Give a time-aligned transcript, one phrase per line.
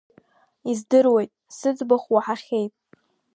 [0.71, 2.73] Издыруеит сыӡбахә уаҳахьеит.